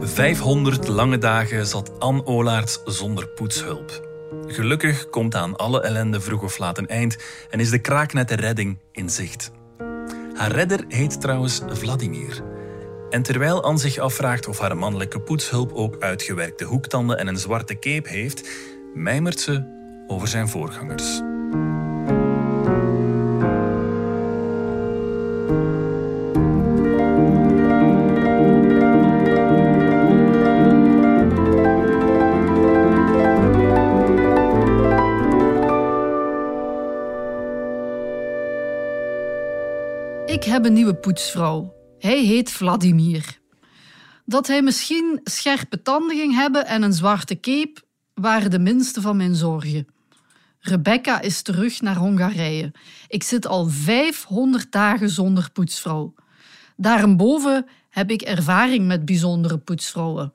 [0.00, 4.08] 500 lange dagen zat Anne Olaerts zonder poetshulp.
[4.46, 7.16] Gelukkig komt aan alle ellende vroeg of laat een eind
[7.50, 9.50] en is de kraaknette redding in zicht.
[10.34, 12.42] Haar redder heet trouwens Vladimir.
[13.10, 17.78] En terwijl Anne zich afvraagt of haar mannelijke poetshulp ook uitgewerkte hoektanden en een zwarte
[17.78, 18.48] cape heeft,
[18.94, 19.76] mijmert ze
[20.06, 21.20] over zijn voorgangers.
[40.28, 41.74] Ik heb een nieuwe poetsvrouw.
[41.98, 43.38] Hij heet Vladimir.
[44.24, 47.82] Dat hij misschien scherpe tanden ging hebben en een zwarte cape
[48.14, 49.86] waren de minste van mijn zorgen.
[50.58, 52.72] Rebecca is terug naar Hongarije.
[53.08, 56.14] Ik zit al 500 dagen zonder poetsvrouw.
[56.76, 60.32] Daarboven heb ik ervaring met bijzondere poetsvrouwen.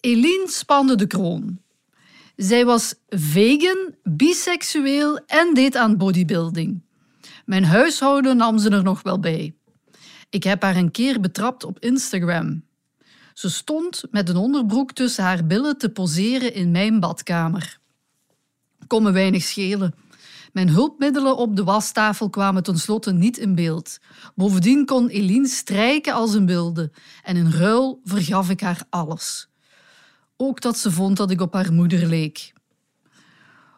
[0.00, 1.58] Eline spande de kroon.
[2.36, 6.82] Zij was vegan, biseksueel en deed aan bodybuilding.
[7.44, 9.54] Mijn huishouden nam ze er nog wel bij.
[10.30, 12.64] Ik heb haar een keer betrapt op Instagram.
[13.34, 17.78] Ze stond met een onderbroek tussen haar billen te poseren in mijn badkamer.
[18.86, 19.94] Kon me weinig schelen.
[20.52, 23.98] Mijn hulpmiddelen op de wastafel kwamen tenslotte niet in beeld.
[24.34, 26.90] Bovendien kon Eline strijken als een wilde
[27.22, 29.48] en in ruil vergaf ik haar alles.
[30.36, 32.52] Ook dat ze vond dat ik op haar moeder leek.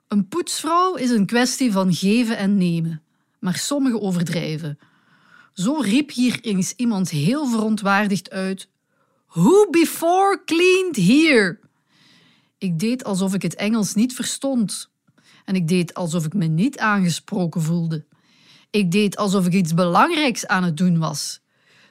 [0.09, 3.03] Een poetsvrouw is een kwestie van geven en nemen,
[3.45, 4.79] maar sommigen overdrijven.
[5.53, 8.69] Zo riep hier eens iemand heel verontwaardigd uit:
[9.29, 11.59] Who before cleaned here?
[12.59, 14.91] Ik deed alsof ik het Engels niet verstond.
[15.45, 18.05] En ik deed alsof ik me niet aangesproken voelde.
[18.71, 21.41] Ik deed alsof ik iets belangrijks aan het doen was,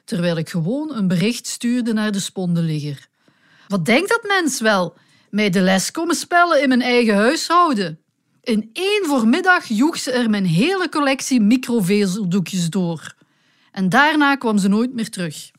[0.04, 3.08] terwijl ik gewoon een bericht stuurde naar de spondenligger.
[3.68, 4.96] Wat denkt dat mens wel?
[5.30, 8.03] Mij de les komen spellen in mijn eigen huishouden.
[8.44, 13.14] In één voormiddag joeg ze er mijn hele collectie microvezeldoekjes door.
[13.72, 15.50] En daarna kwam ze nooit meer terug.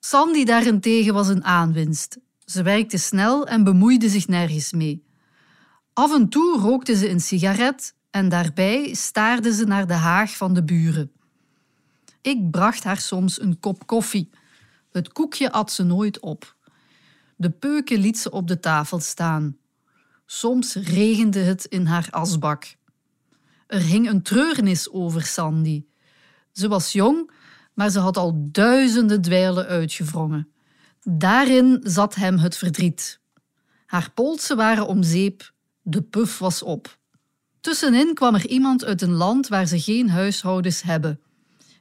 [0.00, 2.18] Sandy daarentegen was een aanwinst.
[2.44, 5.04] Ze werkte snel en bemoeide zich nergens mee.
[5.92, 10.54] Af en toe rookte ze een sigaret en daarbij staarde ze naar de haag van
[10.54, 11.12] de buren.
[12.20, 14.30] Ik bracht haar soms een kop koffie.
[14.92, 16.56] Het koekje at ze nooit op.
[17.36, 19.56] De peuken liet ze op de tafel staan.
[20.26, 22.76] Soms regende het in haar asbak.
[23.66, 25.84] Er hing een treurnis over Sandy.
[26.52, 27.30] Ze was jong,
[27.74, 30.48] maar ze had al duizenden dweilen uitgewrongen.
[31.02, 33.20] Daarin zat hem het verdriet.
[33.86, 35.52] Haar polsen waren om zeep,
[35.82, 36.98] de puf was op.
[37.60, 41.20] Tussenin kwam er iemand uit een land waar ze geen huishoudens hebben.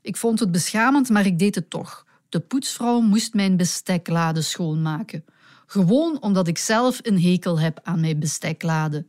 [0.01, 2.05] Ik vond het beschamend, maar ik deed het toch.
[2.29, 5.25] De poetsvrouw moest mijn besteklade schoonmaken.
[5.73, 9.05] Gewoon omdat ik zelf een hekel heb aan mijn besteklade.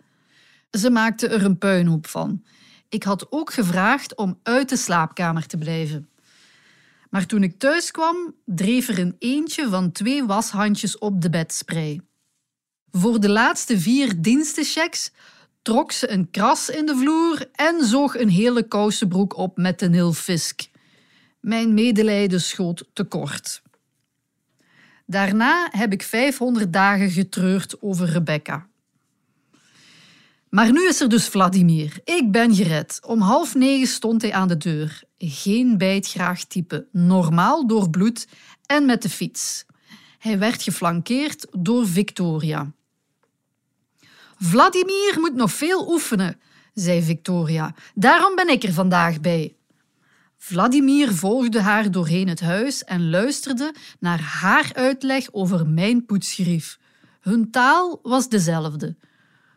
[0.70, 2.44] Ze maakte er een puinhoop van.
[2.88, 6.08] Ik had ook gevraagd om uit de slaapkamer te blijven.
[7.10, 12.00] Maar toen ik thuis kwam, dreef er een eentje van twee washandjes op de bedspray.
[12.90, 15.12] Voor de laatste vier dienstenchecks
[15.62, 19.88] trok ze een kras in de vloer en zoog een hele kousenbroek op met de
[19.88, 20.68] nilfisk.
[21.40, 23.62] Mijn medelijden schoot tekort.
[25.06, 28.66] Daarna heb ik 500 dagen getreurd over Rebecca.
[30.48, 32.00] Maar nu is er dus Vladimir.
[32.04, 33.00] Ik ben gered.
[33.06, 35.02] Om half negen stond hij aan de deur.
[35.18, 38.26] Geen bijtgraag type, normaal doorbloed
[38.66, 39.66] en met de fiets.
[40.18, 42.72] Hij werd geflankeerd door Victoria.
[44.36, 46.40] Vladimir moet nog veel oefenen,
[46.74, 47.74] zei Victoria.
[47.94, 49.56] Daarom ben ik er vandaag bij.
[50.46, 56.78] Vladimir volgde haar doorheen het huis en luisterde naar haar uitleg over mijn poetsgrief.
[57.20, 58.96] Hun taal was dezelfde.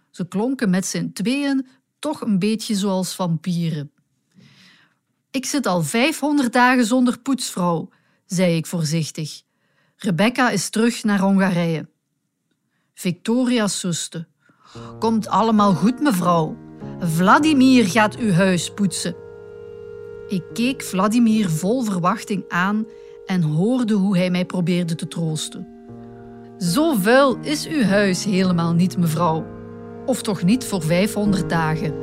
[0.10, 1.68] Ze klonken met z'n tweeën
[2.00, 3.92] toch een beetje zoals vampieren.
[5.32, 7.90] Ik zit al 500 dagen zonder poetsvrouw,
[8.26, 9.42] zei ik voorzichtig.
[9.96, 11.90] Rebecca is terug naar Hongarije.
[12.94, 14.28] Victoria suste.
[15.00, 16.58] Komt allemaal goed, mevrouw.
[17.00, 19.27] Vladimir gaat uw huis poetsen.
[20.28, 22.88] Ik keek Vladimir vol verwachting aan
[23.26, 25.68] en hoorde hoe hij mij probeerde te troosten.
[26.58, 29.46] Zo vuil is uw huis helemaal niet, mevrouw.
[30.06, 31.94] Of toch niet voor 500 dagen.